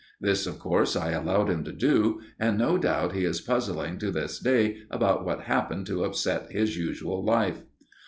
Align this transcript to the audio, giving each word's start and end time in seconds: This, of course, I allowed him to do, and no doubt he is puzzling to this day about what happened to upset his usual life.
This, 0.19 0.47
of 0.47 0.57
course, 0.57 0.95
I 0.95 1.11
allowed 1.11 1.47
him 1.51 1.63
to 1.63 1.71
do, 1.71 2.21
and 2.39 2.57
no 2.57 2.79
doubt 2.79 3.13
he 3.13 3.23
is 3.23 3.39
puzzling 3.39 3.99
to 3.99 4.09
this 4.09 4.39
day 4.39 4.77
about 4.89 5.23
what 5.25 5.41
happened 5.41 5.85
to 5.85 6.05
upset 6.05 6.51
his 6.51 6.75
usual 6.75 7.23
life. 7.23 7.61